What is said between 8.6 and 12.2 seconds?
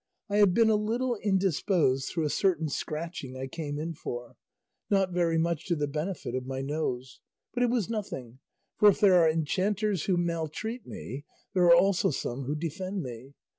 for if there are enchanters who maltreat me, there are also